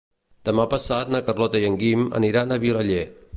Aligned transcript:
Demà 0.47 0.63
passat 0.71 1.11
na 1.15 1.21
Carlota 1.27 1.63
i 1.65 1.67
en 1.69 1.77
Guim 1.83 2.09
aniran 2.21 2.57
a 2.57 2.59
Vilaller. 2.65 3.05